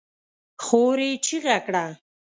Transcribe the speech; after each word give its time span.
خور 0.63 0.97
يې 1.05 1.11
چيغه 1.25 1.57
کړه! 1.65 1.85